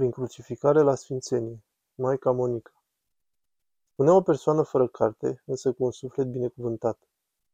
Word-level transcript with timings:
Prin 0.00 0.12
crucificare 0.12 0.82
la 0.82 0.94
sfințenie. 0.94 1.64
Maica 1.94 2.30
Monica. 2.30 2.72
Spunea 3.92 4.14
o 4.14 4.22
persoană 4.22 4.62
fără 4.62 4.86
carte, 4.86 5.42
însă 5.46 5.72
cu 5.72 5.84
un 5.84 5.90
suflet 5.90 6.26
binecuvântat. 6.26 6.98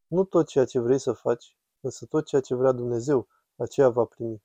Nu 0.07 0.25
tot 0.25 0.47
ceea 0.47 0.65
ce 0.65 0.79
vrei 0.79 0.99
să 0.99 1.13
faci, 1.13 1.57
însă 1.81 2.07
tot 2.07 2.25
ceea 2.25 2.41
ce 2.41 2.55
vrea 2.55 2.73
Dumnezeu, 2.73 3.27
aceea 3.57 3.89
va 3.89 4.05
primi. 4.05 4.43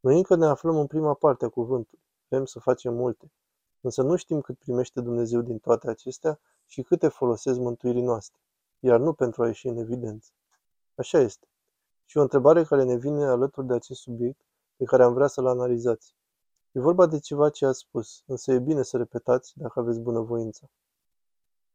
Noi 0.00 0.16
încă 0.16 0.36
ne 0.36 0.46
aflăm 0.46 0.76
în 0.76 0.86
prima 0.86 1.14
parte 1.14 1.44
a 1.44 1.48
cuvântului. 1.48 2.02
Vrem 2.28 2.44
să 2.44 2.58
facem 2.58 2.94
multe, 2.94 3.32
însă 3.80 4.02
nu 4.02 4.16
știm 4.16 4.40
cât 4.40 4.58
primește 4.58 5.00
Dumnezeu 5.00 5.40
din 5.40 5.58
toate 5.58 5.90
acestea 5.90 6.40
și 6.66 6.82
câte 6.82 7.08
folosesc 7.08 7.58
mântuirii 7.58 8.02
noastre, 8.02 8.40
iar 8.80 9.00
nu 9.00 9.12
pentru 9.12 9.42
a 9.42 9.46
ieși 9.46 9.68
în 9.68 9.76
evidență. 9.76 10.30
Așa 10.94 11.18
este. 11.18 11.46
Și 12.04 12.16
o 12.16 12.22
întrebare 12.22 12.64
care 12.64 12.82
ne 12.82 12.96
vine 12.96 13.24
alături 13.24 13.66
de 13.66 13.74
acest 13.74 14.00
subiect 14.00 14.40
pe 14.76 14.84
care 14.84 15.02
am 15.02 15.12
vrea 15.12 15.26
să-l 15.26 15.46
analizați. 15.46 16.14
E 16.76 16.80
vorba 16.80 17.06
de 17.06 17.18
ceva 17.18 17.50
ce 17.50 17.66
ați 17.66 17.78
spus, 17.78 18.22
însă 18.26 18.52
e 18.52 18.58
bine 18.58 18.82
să 18.82 18.96
repetați 18.96 19.52
dacă 19.54 19.80
aveți 19.80 20.00
bunăvoință. 20.00 20.70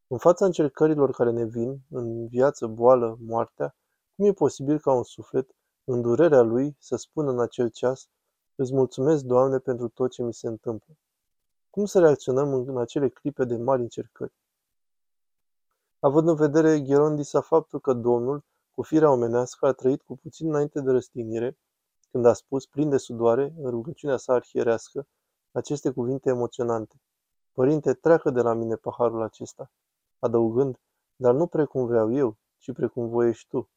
În 0.08 0.18
fața 0.18 0.46
încercărilor 0.46 1.12
care 1.12 1.32
ne 1.32 1.44
vin, 1.44 1.80
în 1.90 2.28
viață, 2.28 2.68
boală, 2.68 3.18
moartea, 3.22 3.76
cum 4.16 4.26
e 4.26 4.34
posibil 4.34 4.80
ca 4.80 4.94
un 4.94 5.04
suflet, 5.04 5.50
în 5.84 6.02
durerea 6.02 6.42
lui, 6.42 6.76
să 6.80 6.96
spună 6.96 7.32
în 7.32 7.40
acel 7.40 7.70
ceas, 7.70 8.08
îți 8.56 8.74
mulțumesc, 8.74 9.24
Doamne, 9.24 9.58
pentru 9.58 9.88
tot 9.88 10.12
ce 10.12 10.24
mi 10.24 10.34
se 10.34 10.48
întâmplă? 10.48 10.94
Cum 11.70 11.86
să 11.86 12.00
reacționăm 12.00 12.54
în 12.54 12.78
acele 12.78 13.10
clipe 13.10 13.44
de 13.44 13.56
mari 13.56 13.82
încercări? 13.82 14.34
Având 16.00 16.28
în 16.28 16.36
vedere 16.36 16.80
Gherondisa 16.80 17.42
faptul 17.42 17.80
că 17.80 17.94
Domnul, 17.94 18.44
cu 18.72 18.82
firea 18.82 19.12
omenească, 19.12 19.66
a 19.66 19.72
trăit 19.72 20.02
cu 20.02 20.18
puțin 20.18 20.48
înainte 20.48 20.82
de 20.82 20.92
răstignire, 20.92 21.58
când 22.12 22.26
a 22.26 22.34
spus, 22.34 22.66
plin 22.66 22.90
de 22.90 22.98
sudoare, 22.98 23.54
în 23.58 23.70
rugăciunea 23.70 24.18
sa 24.18 24.34
arhierească, 24.34 25.08
aceste 25.52 25.92
cuvinte 25.92 26.30
emoționante. 26.30 27.02
Părinte, 27.52 27.94
treacă 27.94 28.30
de 28.30 28.42
la 28.42 28.54
mine 28.54 28.76
paharul 28.76 29.22
acesta, 29.22 29.72
adăugând, 30.20 30.80
dar 31.16 31.34
nu 31.34 31.48
precum 31.48 31.86
vreau 31.86 32.14
eu, 32.14 32.38
ci 32.58 32.72
precum 32.72 33.10
voiești 33.10 33.48
tu. 33.48 33.70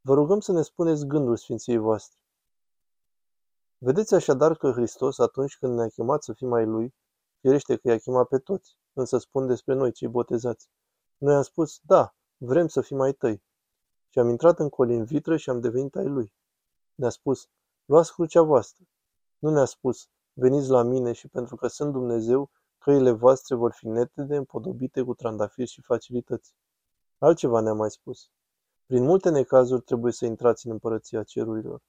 Vă 0.00 0.14
rugăm 0.14 0.40
să 0.40 0.52
ne 0.52 0.62
spuneți 0.62 1.06
gândul 1.06 1.36
Sfinției 1.36 1.76
voastre. 1.76 2.18
Vedeți 3.78 4.14
așadar 4.14 4.56
că 4.56 4.70
Hristos, 4.70 5.18
atunci 5.18 5.56
când 5.56 5.74
ne-a 5.76 5.88
chemat 5.88 6.22
să 6.22 6.32
fim 6.32 6.52
ai 6.52 6.66
Lui, 6.66 6.94
firește 7.40 7.76
că 7.76 7.88
i-a 7.88 7.98
chemat 7.98 8.28
pe 8.28 8.38
toți, 8.38 8.76
însă 8.92 9.18
spun 9.18 9.46
despre 9.46 9.74
noi, 9.74 9.92
cei 9.92 10.08
botezați. 10.08 10.68
Noi 11.18 11.34
am 11.34 11.42
spus, 11.42 11.80
da, 11.82 12.14
vrem 12.36 12.68
să 12.68 12.80
fim 12.80 13.00
ai 13.00 13.12
tăi. 13.12 13.42
Și 14.08 14.18
am 14.18 14.28
intrat 14.28 14.58
în 14.58 14.68
colin 14.68 15.04
vitră 15.04 15.36
și 15.36 15.50
am 15.50 15.60
devenit 15.60 15.96
ai 15.96 16.06
Lui. 16.06 16.32
Ne-a 16.94 17.10
spus, 17.10 17.48
luați 17.84 18.12
crucea 18.12 18.42
voastră. 18.42 18.84
Nu 19.38 19.50
ne-a 19.50 19.64
spus, 19.64 20.08
veniți 20.32 20.68
la 20.68 20.82
mine 20.82 21.12
și 21.12 21.28
pentru 21.28 21.56
că 21.56 21.66
sunt 21.66 21.92
Dumnezeu, 21.92 22.50
căile 22.78 23.10
voastre 23.10 23.54
vor 23.54 23.72
fi 23.72 23.88
netede, 23.88 24.36
împodobite 24.36 25.02
cu 25.02 25.14
trandafiri 25.14 25.70
și 25.70 25.82
facilități. 25.82 26.54
Altceva 27.18 27.60
ne-a 27.60 27.72
mai 27.72 27.90
spus. 27.90 28.30
Prin 28.86 29.04
multe 29.04 29.30
necazuri 29.30 29.82
trebuie 29.82 30.12
să 30.12 30.24
intrați 30.24 30.66
în 30.66 30.72
împărăția 30.72 31.22
cerurilor. 31.22 31.82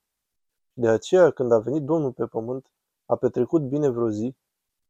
De 0.74 0.88
aceea, 0.88 1.32
când 1.32 1.52
a 1.52 1.60
venit 1.60 1.84
Domnul 1.84 2.12
pe 2.12 2.26
pământ, 2.26 2.72
a 3.06 3.16
petrecut 3.16 3.62
bine 3.62 3.90
vreo 3.90 4.10
zi, 4.10 4.36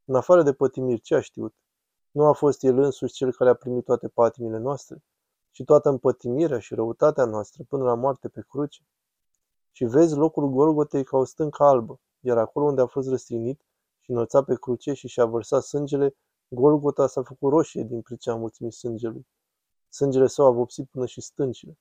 în 0.06 0.16
afară 0.16 0.44
de 0.44 0.54
pătimiri, 0.54 1.02
ce 1.02 1.16
a 1.16 1.22
știut? 1.22 1.56
Nu 2.12 2.26
a 2.26 2.34
fost 2.34 2.64
El 2.64 2.78
însuși 2.78 3.14
Cel 3.14 3.34
care 3.34 3.50
a 3.50 3.54
primit 3.54 3.84
toate 3.84 4.08
patimile 4.08 4.58
noastre 4.58 5.04
și 5.52 5.64
toată 5.64 5.90
împătimirea 5.90 6.60
și 6.60 6.76
răutatea 6.76 7.26
noastră 7.26 7.64
până 7.64 7.84
la 7.84 7.94
moarte 7.94 8.28
pe 8.28 8.46
cruce? 8.50 8.82
Și 9.76 9.86
vezi 9.86 10.16
locul 10.16 10.50
Golgotei 10.50 11.04
ca 11.04 11.18
o 11.18 11.24
stâncă 11.24 11.64
albă, 11.64 12.00
iar 12.20 12.38
acolo 12.38 12.66
unde 12.66 12.82
a 12.82 12.86
fost 12.86 13.10
răstignit 13.10 13.62
și 14.00 14.12
înălțat 14.12 14.46
pe 14.46 14.56
cruce 14.56 14.94
și 14.94 15.08
și-a 15.08 15.26
vărsat 15.26 15.64
sângele, 15.64 16.16
Golgota 16.48 17.08
s-a 17.08 17.24
făcut 17.24 17.52
roșie 17.52 17.84
din 17.84 18.02
pricina 18.02 18.36
mulțimii 18.36 18.72
sângelui. 18.72 19.28
Sângele 19.90 20.28
său 20.28 20.46
a 20.46 20.52
vopsit 20.52 20.90
până 20.90 21.06
și 21.06 21.22
stâncile. 21.22 21.78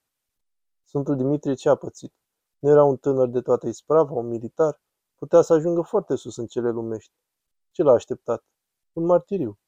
Sfântul 0.84 1.16
Dimitrie 1.16 1.54
ce 1.54 1.68
a 1.68 1.74
pățit? 1.74 2.12
Nu 2.58 2.68
era 2.68 2.84
un 2.84 2.96
tânăr 2.96 3.28
de 3.28 3.40
toată 3.40 3.66
isprava, 3.66 4.12
un 4.12 4.26
militar? 4.26 4.80
Putea 5.14 5.40
să 5.40 5.52
ajungă 5.52 5.80
foarte 5.80 6.14
sus 6.14 6.36
în 6.36 6.46
cele 6.46 6.70
lumești. 6.70 7.12
Ce 7.70 7.82
l-a 7.82 7.92
așteptat? 7.92 8.44
Un 8.92 9.04
martiriu. 9.04 9.58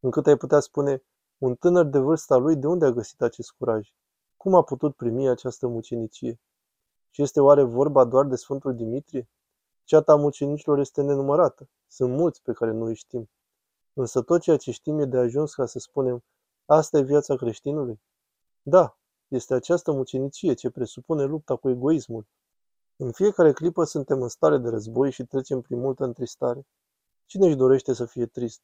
Încât 0.00 0.26
ai 0.26 0.36
putea 0.36 0.60
spune, 0.60 1.02
un 1.38 1.54
tânăr 1.54 1.84
de 1.84 1.98
vârsta 1.98 2.36
lui 2.36 2.56
de 2.56 2.66
unde 2.66 2.84
a 2.84 2.90
găsit 2.90 3.22
acest 3.22 3.50
curaj? 3.50 3.92
Cum 4.36 4.54
a 4.54 4.62
putut 4.62 4.96
primi 4.96 5.28
această 5.28 5.66
mucenicie? 5.66 6.40
Și 7.14 7.22
este 7.22 7.40
oare 7.40 7.62
vorba 7.62 8.04
doar 8.04 8.26
de 8.26 8.36
Sfântul 8.36 8.74
Dimitrie? 8.74 9.28
Ceata 9.84 10.16
mucenicilor 10.16 10.78
este 10.78 11.02
nenumărată. 11.02 11.68
Sunt 11.88 12.12
mulți 12.12 12.42
pe 12.42 12.52
care 12.52 12.70
nu 12.70 12.84
îi 12.84 12.94
știm. 12.94 13.30
Însă 13.92 14.22
tot 14.22 14.40
ceea 14.40 14.56
ce 14.56 14.70
știm 14.70 14.98
e 14.98 15.04
de 15.04 15.16
ajuns 15.16 15.54
ca 15.54 15.66
să 15.66 15.78
spunem, 15.78 16.24
asta 16.66 16.98
e 16.98 17.02
viața 17.02 17.36
creștinului? 17.36 18.00
Da, 18.62 18.98
este 19.28 19.54
această 19.54 19.92
mucenicie 19.92 20.54
ce 20.54 20.70
presupune 20.70 21.24
lupta 21.24 21.56
cu 21.56 21.68
egoismul. 21.68 22.26
În 22.96 23.12
fiecare 23.12 23.52
clipă 23.52 23.84
suntem 23.84 24.22
în 24.22 24.28
stare 24.28 24.58
de 24.58 24.68
război 24.68 25.10
și 25.10 25.24
trecem 25.24 25.60
prin 25.60 25.78
multă 25.78 26.04
întristare. 26.04 26.66
Cine 27.26 27.46
își 27.46 27.56
dorește 27.56 27.92
să 27.92 28.04
fie 28.04 28.26
trist? 28.26 28.60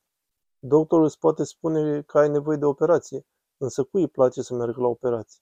Doctorul 0.59 1.05
îți 1.05 1.19
poate 1.19 1.45
spune 1.45 2.03
că 2.03 2.19
ai 2.19 2.29
nevoie 2.29 2.57
de 2.57 2.65
operație, 2.65 3.27
însă 3.57 3.83
cui 3.83 4.01
îi 4.01 4.09
place 4.09 4.43
să 4.43 4.55
meargă 4.55 4.81
la 4.81 4.87
operație? 4.87 5.41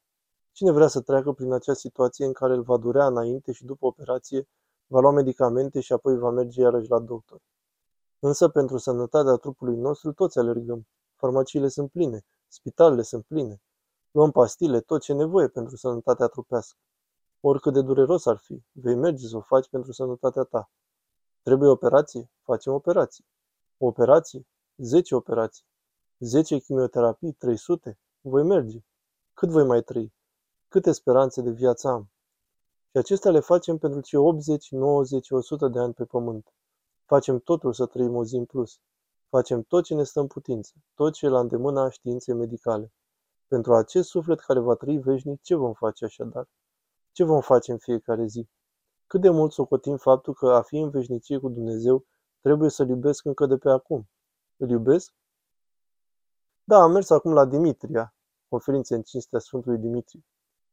Cine 0.58 0.70
vrea 0.70 0.86
să 0.86 1.00
treacă 1.00 1.32
prin 1.32 1.52
acea 1.52 1.74
situație 1.74 2.24
în 2.24 2.32
care 2.32 2.54
îl 2.54 2.62
va 2.62 2.76
durea 2.76 3.06
înainte 3.06 3.52
și 3.52 3.64
după 3.64 3.86
operație, 3.86 4.48
va 4.86 5.00
lua 5.00 5.10
medicamente 5.10 5.80
și 5.80 5.92
apoi 5.92 6.18
va 6.18 6.30
merge 6.30 6.60
iarăși 6.60 6.90
la 6.90 6.98
doctor? 6.98 7.40
Însă 8.18 8.48
pentru 8.48 8.76
sănătatea 8.76 9.34
trupului 9.34 9.76
nostru 9.76 10.12
toți 10.12 10.38
alergăm. 10.38 10.86
Farmaciile 11.16 11.68
sunt 11.68 11.90
pline, 11.90 12.24
spitalele 12.48 13.02
sunt 13.02 13.24
pline. 13.24 13.62
Luăm 14.10 14.30
pastile, 14.30 14.80
tot 14.80 15.00
ce 15.00 15.12
e 15.12 15.14
nevoie 15.14 15.48
pentru 15.48 15.76
sănătatea 15.76 16.26
trupească. 16.26 16.78
Oricât 17.40 17.72
de 17.72 17.82
dureros 17.82 18.26
ar 18.26 18.36
fi, 18.36 18.62
vei 18.72 18.94
merge 18.94 19.26
să 19.26 19.36
o 19.36 19.40
faci 19.40 19.68
pentru 19.68 19.92
sănătatea 19.92 20.42
ta. 20.42 20.70
Trebuie 21.42 21.68
operație? 21.68 22.30
Facem 22.42 22.72
operație. 22.72 23.24
O 23.76 23.86
operație? 23.86 24.46
10 24.76 25.14
operații. 25.14 25.64
10 26.18 26.58
chimioterapii? 26.58 27.32
300? 27.32 27.98
Voi 28.20 28.42
merge. 28.42 28.78
Cât 29.34 29.48
voi 29.48 29.64
mai 29.64 29.82
trăi? 29.82 30.16
Câte 30.70 30.92
speranțe 30.92 31.42
de 31.42 31.50
viață 31.50 31.88
am? 31.88 32.10
Și 32.90 32.96
acestea 32.96 33.30
le 33.30 33.40
facem 33.40 33.78
pentru 33.78 34.00
cei 34.00 34.18
80, 34.18 34.70
90, 34.70 35.30
100 35.30 35.68
de 35.68 35.78
ani 35.78 35.94
pe 35.94 36.04
pământ. 36.04 36.52
Facem 37.04 37.38
totul 37.38 37.72
să 37.72 37.86
trăim 37.86 38.14
o 38.14 38.24
zi 38.24 38.36
în 38.36 38.44
plus. 38.44 38.80
Facem 39.28 39.62
tot 39.62 39.84
ce 39.84 39.94
ne 39.94 40.02
stă 40.02 40.20
în 40.20 40.26
putință, 40.26 40.72
tot 40.94 41.12
ce 41.12 41.26
e 41.26 41.28
la 41.28 41.40
îndemâna 41.40 41.90
științei 41.90 42.34
medicale. 42.34 42.92
Pentru 43.46 43.74
acest 43.74 44.08
suflet 44.08 44.40
care 44.40 44.58
va 44.58 44.74
trăi 44.74 44.98
veșnic, 44.98 45.42
ce 45.42 45.54
vom 45.54 45.72
face 45.72 46.04
așadar? 46.04 46.48
Ce 47.12 47.24
vom 47.24 47.40
face 47.40 47.72
în 47.72 47.78
fiecare 47.78 48.26
zi? 48.26 48.48
Cât 49.06 49.20
de 49.20 49.30
mult 49.30 49.52
socotim 49.52 49.96
faptul 49.96 50.34
că 50.34 50.46
a 50.48 50.62
fi 50.62 50.76
în 50.76 50.90
veșnicie 50.90 51.38
cu 51.38 51.48
Dumnezeu 51.48 52.04
trebuie 52.40 52.70
să-L 52.70 52.88
iubesc 52.88 53.24
încă 53.24 53.46
de 53.46 53.56
pe 53.56 53.70
acum? 53.70 54.08
Îl 54.56 54.68
iubesc? 54.68 55.14
Da, 56.64 56.82
am 56.82 56.92
mers 56.92 57.10
acum 57.10 57.32
la 57.32 57.44
Dimitria, 57.44 58.14
conferințe 58.48 58.94
în 58.94 59.02
cinstea 59.02 59.38
Sfântului 59.38 59.78
Dimitrie. 59.78 60.24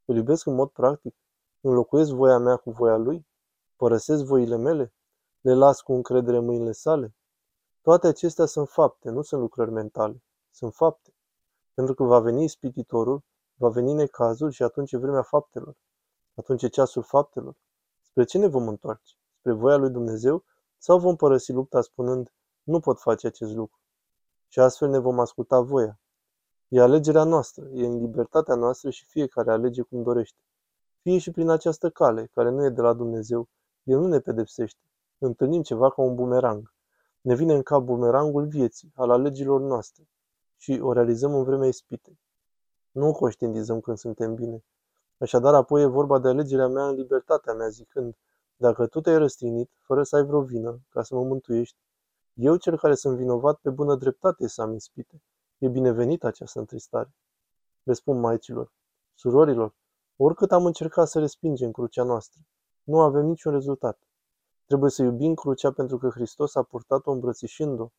Îl 0.05 0.15
iubesc 0.15 0.45
în 0.45 0.55
mod 0.55 0.69
practic? 0.69 1.15
Înlocuiesc 1.61 2.11
voia 2.11 2.37
mea 2.37 2.55
cu 2.55 2.71
voia 2.71 2.95
lui? 2.95 3.27
Părăsesc 3.75 4.23
voile 4.23 4.55
mele? 4.55 4.93
Le 5.41 5.53
las 5.53 5.81
cu 5.81 5.93
încredere 5.93 6.39
mâinile 6.39 6.71
sale? 6.71 7.15
Toate 7.81 8.07
acestea 8.07 8.45
sunt 8.45 8.69
fapte, 8.69 9.09
nu 9.09 9.21
sunt 9.21 9.41
lucrări 9.41 9.71
mentale. 9.71 10.23
Sunt 10.51 10.73
fapte. 10.73 11.13
Pentru 11.73 11.93
că 11.93 12.03
va 12.03 12.19
veni 12.19 12.43
ispititorul, 12.43 13.23
va 13.55 13.69
veni 13.69 13.93
necazul 13.93 14.49
și 14.49 14.63
atunci 14.63 14.91
e 14.91 14.97
vremea 14.97 15.21
faptelor. 15.21 15.75
Atunci 16.35 16.63
e 16.63 16.67
ceasul 16.67 17.03
faptelor. 17.03 17.55
Spre 18.01 18.23
ce 18.23 18.37
ne 18.37 18.47
vom 18.47 18.67
întoarce? 18.67 19.15
Spre 19.39 19.53
voia 19.53 19.75
lui 19.75 19.89
Dumnezeu? 19.89 20.43
Sau 20.77 20.99
vom 20.99 21.15
părăsi 21.15 21.51
lupta 21.51 21.81
spunând, 21.81 22.33
nu 22.63 22.79
pot 22.79 22.99
face 22.99 23.27
acest 23.27 23.53
lucru? 23.53 23.79
Și 24.47 24.59
astfel 24.59 24.89
ne 24.89 24.97
vom 24.97 25.19
asculta 25.19 25.59
voia. 25.59 25.99
E 26.67 26.81
alegerea 26.81 27.23
noastră, 27.23 27.67
e 27.73 27.85
în 27.85 27.99
libertatea 27.99 28.55
noastră 28.55 28.89
și 28.89 29.05
fiecare 29.05 29.51
alege 29.51 29.81
cum 29.81 30.03
dorește. 30.03 30.37
Fie 31.01 31.17
și 31.17 31.31
prin 31.31 31.49
această 31.49 31.89
cale, 31.89 32.29
care 32.33 32.49
nu 32.49 32.65
e 32.65 32.69
de 32.69 32.81
la 32.81 32.93
Dumnezeu, 32.93 33.47
El 33.83 33.99
nu 33.99 34.07
ne 34.07 34.19
pedepsește. 34.19 34.79
Întâlnim 35.17 35.61
ceva 35.61 35.89
ca 35.89 36.01
un 36.01 36.15
bumerang. 36.15 36.73
Ne 37.21 37.35
vine 37.35 37.53
în 37.53 37.61
cap 37.61 37.83
bumerangul 37.83 38.45
vieții, 38.45 38.91
al 38.95 39.09
alegerilor 39.09 39.61
noastre 39.61 40.07
și 40.57 40.79
o 40.81 40.91
realizăm 40.93 41.33
în 41.33 41.43
vremea 41.43 41.67
ispitei. 41.67 42.19
Nu 42.91 43.11
conștientizăm 43.11 43.79
când 43.79 43.97
suntem 43.97 44.33
bine. 44.33 44.63
Așadar, 45.17 45.53
apoi 45.53 45.81
e 45.81 45.85
vorba 45.85 46.19
de 46.19 46.27
alegerea 46.27 46.67
mea 46.67 46.87
în 46.87 46.95
libertatea 46.95 47.53
mea, 47.53 47.67
zicând, 47.67 48.15
dacă 48.55 48.87
tu 48.87 49.01
te-ai 49.01 49.17
răstignit, 49.17 49.69
fără 49.81 50.03
să 50.03 50.15
ai 50.15 50.23
vreo 50.23 50.41
vină, 50.41 50.79
ca 50.89 51.03
să 51.03 51.15
mă 51.15 51.23
mântuiești, 51.23 51.77
eu, 52.33 52.55
cel 52.55 52.77
care 52.77 52.95
sunt 52.95 53.17
vinovat, 53.17 53.59
pe 53.61 53.69
bună 53.69 53.95
dreptate 53.95 54.47
să 54.47 54.61
am 54.61 54.73
ispite. 54.73 55.21
E 55.57 55.67
binevenit 55.67 56.23
această 56.23 56.59
întristare. 56.59 57.15
Le 57.83 57.93
spun 57.93 58.19
maicilor, 58.19 58.73
surorilor, 59.13 59.75
oricât 60.15 60.51
am 60.51 60.65
încercat 60.65 61.07
să 61.07 61.19
respingem 61.19 61.71
crucea 61.71 62.03
noastră, 62.03 62.41
nu 62.83 62.99
avem 62.99 63.25
niciun 63.25 63.51
rezultat. 63.51 63.99
Trebuie 64.65 64.89
să 64.89 65.03
iubim 65.03 65.33
crucea 65.33 65.71
pentru 65.71 65.97
că 65.97 66.09
Hristos 66.09 66.55
a 66.55 66.63
purtat-o 66.63 67.11
îmbrățișând-o. 67.11 67.89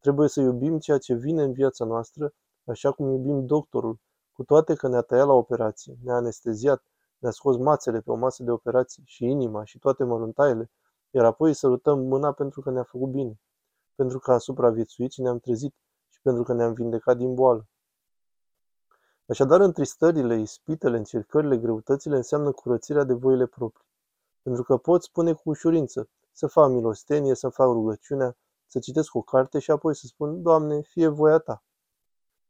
Trebuie 0.00 0.28
să 0.28 0.40
iubim 0.40 0.78
ceea 0.78 0.98
ce 0.98 1.14
vine 1.14 1.42
în 1.42 1.52
viața 1.52 1.84
noastră, 1.84 2.34
așa 2.64 2.92
cum 2.92 3.10
iubim 3.10 3.46
doctorul, 3.46 4.00
cu 4.32 4.44
toate 4.44 4.74
că 4.74 4.88
ne-a 4.88 5.00
tăiat 5.00 5.26
la 5.26 5.32
operație, 5.32 5.98
ne-a 6.02 6.14
anesteziat, 6.14 6.84
ne-a 7.18 7.30
scos 7.30 7.56
mațele 7.56 8.00
pe 8.00 8.10
o 8.10 8.14
masă 8.14 8.42
de 8.42 8.50
operație 8.50 9.02
și 9.06 9.24
inima 9.24 9.64
și 9.64 9.78
toate 9.78 10.04
măruntaiele, 10.04 10.70
iar 11.10 11.24
apoi 11.24 11.48
îi 11.48 11.54
sărutăm 11.54 11.98
mâna 11.98 12.32
pentru 12.32 12.60
că 12.60 12.70
ne-a 12.70 12.82
făcut 12.82 13.10
bine, 13.10 13.40
pentru 13.94 14.18
că 14.18 14.32
a 14.32 14.38
supraviețuit 14.38 15.12
și 15.12 15.20
ne-am 15.20 15.38
trezit 15.38 15.74
și 15.74 15.81
pentru 16.22 16.42
că 16.42 16.52
ne-am 16.52 16.72
vindecat 16.72 17.16
din 17.16 17.34
boală. 17.34 17.66
Așadar, 19.26 19.60
întristările, 19.60 20.40
ispitele, 20.40 20.96
încercările, 20.96 21.58
greutățile 21.58 22.16
înseamnă 22.16 22.52
curățirea 22.52 23.04
de 23.04 23.12
voile 23.12 23.46
proprii. 23.46 23.86
Pentru 24.42 24.62
că 24.62 24.76
pot 24.76 25.02
spune 25.02 25.32
cu 25.32 25.42
ușurință 25.44 26.08
să 26.32 26.46
fac 26.46 26.70
milostenie, 26.70 27.34
să 27.34 27.48
fac 27.48 27.66
rugăciunea, 27.66 28.36
să 28.66 28.78
citesc 28.78 29.14
o 29.14 29.22
carte 29.22 29.58
și 29.58 29.70
apoi 29.70 29.94
să 29.94 30.06
spun, 30.06 30.42
Doamne, 30.42 30.80
fie 30.80 31.08
voia 31.08 31.38
Ta. 31.38 31.64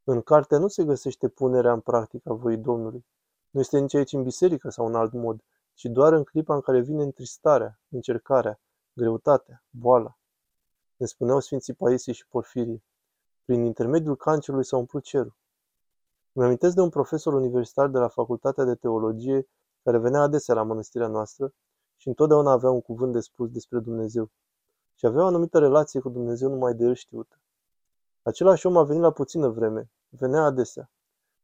În 0.05 0.23
carte 0.23 0.57
nu 0.57 0.69
se 0.69 0.85
găsește 0.85 1.29
punerea 1.29 1.73
în 1.73 1.81
practică 1.81 2.31
a 2.31 2.35
voii 2.35 2.57
Domnului. 2.57 3.07
Nu 3.51 3.61
este 3.61 3.79
nici 3.79 3.95
aici 3.95 4.13
în 4.13 4.23
biserică 4.23 4.71
sau 4.71 4.87
în 4.87 4.95
alt 4.95 5.13
mod, 5.13 5.45
ci 5.75 5.85
doar 5.85 6.13
în 6.13 6.25
clipa 6.25 6.55
în 6.55 6.61
care 6.61 6.81
vine 6.81 7.03
întristarea, 7.03 7.81
încercarea, 7.89 8.61
greutatea, 8.93 9.65
boala. 9.71 10.19
Ne 10.97 11.07
spuneau 11.07 11.41
Sfinții 11.41 11.75
Paisie 11.75 12.13
și 12.13 12.27
Porfirie. 12.27 12.83
Prin 13.45 13.65
intermediul 13.65 14.17
cancerului 14.17 14.65
s-a 14.65 14.77
umplut 14.77 15.03
cerul. 15.03 15.37
Îmi 16.33 16.45
amintesc 16.45 16.75
de 16.75 16.81
un 16.81 16.89
profesor 16.89 17.33
universitar 17.33 17.89
de 17.89 17.99
la 17.99 18.09
Facultatea 18.09 18.65
de 18.65 18.75
Teologie 18.75 19.49
care 19.83 19.99
venea 19.99 20.21
adesea 20.21 20.55
la 20.55 20.63
mănăstirea 20.63 21.07
noastră 21.07 21.53
și 21.97 22.09
întotdeauna 22.09 22.51
avea 22.51 22.71
un 22.71 22.81
cuvânt 22.81 23.13
de 23.13 23.21
spus 23.21 23.51
despre 23.51 23.79
Dumnezeu. 23.79 24.31
Și 24.95 25.07
avea 25.07 25.23
o 25.23 25.27
anumită 25.27 25.59
relație 25.59 26.01
cu 26.01 26.09
Dumnezeu 26.09 26.49
numai 26.49 26.75
de 26.75 26.85
el 26.85 26.95
știută. 26.95 27.41
Același 28.23 28.67
om 28.67 28.77
a 28.77 28.83
venit 28.83 29.03
la 29.03 29.13
puțină 29.13 29.49
vreme, 29.49 29.91
venea 30.09 30.43
adesea, 30.43 30.91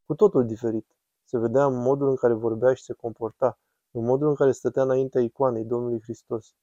cu 0.07 0.15
totul 0.15 0.47
diferit. 0.47 0.97
Se 1.25 1.39
vedea 1.39 1.65
în 1.65 1.77
modul 1.83 2.09
în 2.09 2.17
care 2.17 2.33
vorbea 2.33 2.75
și 2.75 2.83
se 2.83 2.93
comporta, 2.93 3.59
în 3.91 4.05
modul 4.05 4.29
în 4.29 4.35
care 4.35 4.53
stătea 4.53 4.83
înaintea 4.83 5.21
icoanei 5.21 5.65
Domnului 5.65 6.03
Hristos. 6.03 6.55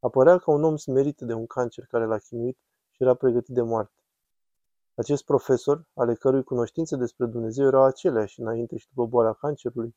Apărea 0.00 0.38
ca 0.38 0.50
un 0.50 0.64
om 0.64 0.76
smerit 0.76 1.20
de 1.20 1.32
un 1.32 1.46
cancer 1.46 1.86
care 1.86 2.06
l-a 2.06 2.18
chinuit 2.18 2.58
și 2.90 3.02
era 3.02 3.14
pregătit 3.14 3.54
de 3.54 3.62
moarte. 3.62 3.99
Acest 5.00 5.24
profesor, 5.24 5.86
ale 5.94 6.14
cărui 6.14 6.44
cunoștințe 6.44 6.96
despre 6.96 7.26
Dumnezeu 7.26 7.66
erau 7.66 7.82
aceleași 7.82 8.40
înainte 8.40 8.76
și 8.76 8.88
după 8.88 9.06
boala 9.06 9.32
cancerului, 9.32 9.96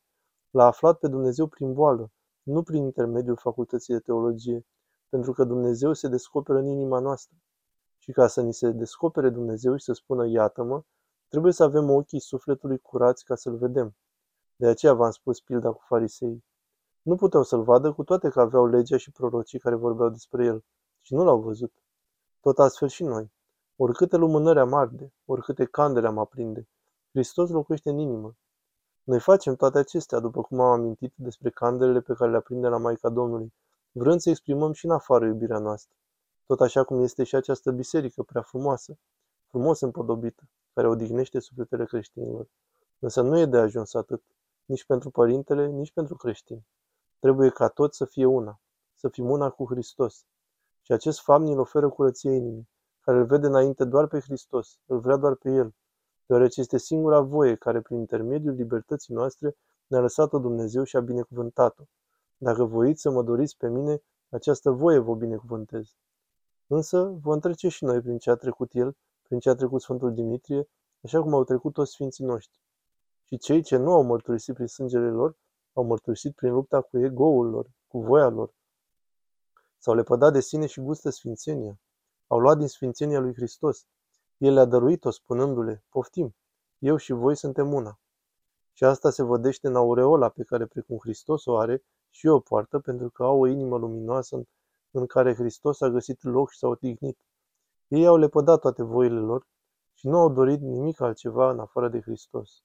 l-a 0.50 0.66
aflat 0.66 0.98
pe 0.98 1.08
Dumnezeu 1.08 1.46
prin 1.46 1.72
boală, 1.72 2.10
nu 2.42 2.62
prin 2.62 2.84
intermediul 2.84 3.36
facultății 3.36 3.94
de 3.94 4.00
teologie, 4.00 4.66
pentru 5.08 5.32
că 5.32 5.44
Dumnezeu 5.44 5.92
se 5.92 6.08
descoperă 6.08 6.58
în 6.58 6.66
inima 6.66 6.98
noastră. 6.98 7.36
Și 7.98 8.12
ca 8.12 8.26
să 8.26 8.40
ni 8.40 8.52
se 8.54 8.70
descopere 8.70 9.30
Dumnezeu 9.30 9.76
și 9.76 9.84
să 9.84 9.92
spună 9.92 10.26
iată-mă, 10.26 10.82
trebuie 11.28 11.52
să 11.52 11.62
avem 11.62 11.90
ochii 11.90 12.20
sufletului 12.20 12.78
curați 12.78 13.24
ca 13.24 13.34
să-L 13.34 13.56
vedem. 13.56 13.96
De 14.56 14.66
aceea 14.66 14.94
v-am 14.94 15.10
spus 15.10 15.40
pilda 15.40 15.70
cu 15.70 15.82
farisei. 15.86 16.44
Nu 17.02 17.16
puteau 17.16 17.42
să-L 17.42 17.62
vadă 17.62 17.92
cu 17.92 18.04
toate 18.04 18.28
că 18.28 18.40
aveau 18.40 18.66
legea 18.66 18.96
și 18.96 19.12
prorocii 19.12 19.58
care 19.58 19.74
vorbeau 19.74 20.08
despre 20.08 20.44
El 20.44 20.64
și 21.00 21.14
nu 21.14 21.24
L-au 21.24 21.40
văzut. 21.40 21.72
Tot 22.40 22.58
astfel 22.58 22.88
și 22.88 23.02
noi. 23.02 23.33
Oricâte 23.76 24.16
lumânări 24.16 24.58
am 24.58 24.74
arde, 24.74 25.12
oricâte 25.24 25.64
candele 25.64 26.06
am 26.06 26.18
aprinde, 26.18 26.68
Hristos 27.10 27.50
locuiește 27.50 27.90
în 27.90 27.98
inimă. 27.98 28.36
Noi 29.02 29.20
facem 29.20 29.54
toate 29.54 29.78
acestea, 29.78 30.18
după 30.18 30.42
cum 30.42 30.60
am 30.60 30.70
amintit 30.70 31.12
despre 31.16 31.50
candelele 31.50 32.00
pe 32.00 32.14
care 32.14 32.30
le 32.30 32.36
aprinde 32.36 32.68
la 32.68 32.76
Maica 32.76 33.08
Domnului, 33.08 33.52
vrând 33.92 34.20
să 34.20 34.30
exprimăm 34.30 34.72
și 34.72 34.84
în 34.84 34.90
afară 34.90 35.26
iubirea 35.26 35.58
noastră. 35.58 35.96
Tot 36.46 36.60
așa 36.60 36.84
cum 36.84 37.02
este 37.02 37.24
și 37.24 37.34
această 37.34 37.70
biserică 37.70 38.22
prea 38.22 38.42
frumoasă, 38.42 38.98
frumos 39.46 39.80
împodobită, 39.80 40.42
care 40.72 40.88
odihnește 40.88 41.38
sufletele 41.38 41.84
creștinilor. 41.84 42.48
Însă 42.98 43.22
nu 43.22 43.38
e 43.38 43.46
de 43.46 43.56
ajuns 43.56 43.94
atât, 43.94 44.22
nici 44.64 44.84
pentru 44.84 45.10
părintele, 45.10 45.66
nici 45.66 45.92
pentru 45.92 46.16
creștini. 46.16 46.66
Trebuie 47.18 47.50
ca 47.50 47.68
tot 47.68 47.94
să 47.94 48.04
fie 48.04 48.24
una, 48.24 48.60
să 48.94 49.08
fim 49.08 49.30
una 49.30 49.50
cu 49.50 49.66
Hristos. 49.68 50.24
Și 50.82 50.92
acest 50.92 51.20
fapt 51.20 51.42
ne 51.42 51.54
oferă 51.54 51.88
curăție 51.88 52.30
inimii, 52.30 52.68
care 53.04 53.18
îl 53.18 53.24
vede 53.24 53.46
înainte 53.46 53.84
doar 53.84 54.06
pe 54.06 54.20
Hristos, 54.20 54.78
îl 54.86 54.98
vrea 55.00 55.16
doar 55.16 55.34
pe 55.34 55.50
El, 55.50 55.74
deoarece 56.26 56.60
este 56.60 56.78
singura 56.78 57.20
voie 57.20 57.54
care, 57.54 57.80
prin 57.80 57.98
intermediul 57.98 58.54
libertății 58.54 59.14
noastre, 59.14 59.56
ne-a 59.86 60.00
lăsat-o 60.00 60.38
Dumnezeu 60.38 60.84
și 60.84 60.96
a 60.96 61.00
binecuvântat-o. 61.00 61.82
Dacă 62.36 62.64
voiți 62.64 63.00
să 63.00 63.10
mă 63.10 63.22
doriți 63.22 63.56
pe 63.56 63.68
mine, 63.68 64.02
această 64.28 64.70
voie 64.70 64.98
vă 64.98 65.14
binecuvântez. 65.14 65.96
Însă 66.66 67.18
vom 67.20 67.38
trece 67.38 67.68
și 67.68 67.84
noi 67.84 68.00
prin 68.00 68.18
ce 68.18 68.30
a 68.30 68.34
trecut 68.34 68.74
el, 68.74 68.96
prin 69.22 69.38
ce 69.38 69.50
a 69.50 69.54
trecut 69.54 69.80
Sfântul 69.80 70.14
Dimitrie, 70.14 70.68
așa 71.02 71.22
cum 71.22 71.34
au 71.34 71.44
trecut 71.44 71.72
toți 71.72 71.90
Sfinții 71.90 72.24
noștri. 72.24 72.60
Și 73.24 73.38
cei 73.38 73.62
ce 73.62 73.76
nu 73.76 73.92
au 73.92 74.02
mărturisit 74.02 74.54
prin 74.54 74.66
sângele 74.66 75.10
lor, 75.10 75.36
au 75.72 75.84
mărturisit 75.84 76.34
prin 76.34 76.52
lupta 76.52 76.80
cu 76.80 76.98
egoul 76.98 77.50
lor, 77.50 77.70
cu 77.86 78.00
voia 78.00 78.28
lor. 78.28 78.54
S-au 79.78 79.94
lepădat 79.94 80.32
de 80.32 80.40
sine 80.40 80.66
și 80.66 80.80
gustă 80.80 81.10
sfințenia. 81.10 81.78
Au 82.26 82.38
luat 82.38 82.58
din 82.58 82.68
sfințenia 82.68 83.20
lui 83.20 83.34
Hristos. 83.34 83.86
El 84.38 84.52
le-a 84.52 84.64
dăruit-o 84.64 85.10
spunându-le, 85.10 85.84
poftim, 85.88 86.34
eu 86.78 86.96
și 86.96 87.12
voi 87.12 87.36
suntem 87.36 87.72
una. 87.72 88.00
Și 88.72 88.84
asta 88.84 89.10
se 89.10 89.22
vădește 89.22 89.66
în 89.66 89.76
aureola 89.76 90.28
pe 90.28 90.42
care, 90.42 90.66
precum 90.66 90.98
Hristos 91.00 91.44
o 91.44 91.56
are, 91.56 91.84
și 92.10 92.26
eu 92.26 92.34
o 92.34 92.40
poartă, 92.40 92.78
pentru 92.78 93.10
că 93.10 93.24
au 93.24 93.40
o 93.40 93.46
inimă 93.46 93.76
luminoasă 93.76 94.36
în, 94.36 94.44
în 94.90 95.06
care 95.06 95.34
Hristos 95.34 95.80
a 95.80 95.88
găsit 95.88 96.22
loc 96.22 96.50
și 96.50 96.58
s-a 96.58 96.68
odihnit. 96.68 97.18
Ei 97.88 98.06
au 98.06 98.16
lepădat 98.16 98.60
toate 98.60 98.82
voile 98.82 99.18
lor 99.18 99.46
și 99.92 100.08
nu 100.08 100.18
au 100.18 100.32
dorit 100.32 100.60
nimic 100.60 101.00
altceva 101.00 101.50
în 101.50 101.58
afară 101.58 101.88
de 101.88 102.00
Hristos. 102.00 102.62